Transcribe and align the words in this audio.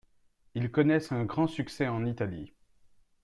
Ils 0.55 0.71
connaissent 0.71 1.11
un 1.11 1.25
grand 1.25 1.45
succès 1.45 1.87
en 1.87 2.05
Italie. 2.07 2.53